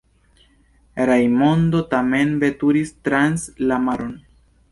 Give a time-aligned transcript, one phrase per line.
[1.09, 4.19] Rajmondo tamen veturis trans la maron.